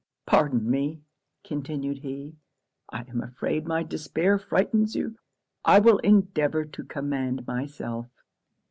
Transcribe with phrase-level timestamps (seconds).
[0.25, 1.03] 'Pardon me,'
[1.43, 2.35] continued he
[2.89, 5.15] 'I am afraid my despair frightens you
[5.63, 8.09] I will endeavour to command myself.'